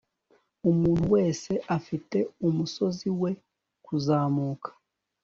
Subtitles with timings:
[0.69, 2.17] umuntu wese afite
[2.47, 3.31] umusozi we
[3.85, 4.69] kuzamuka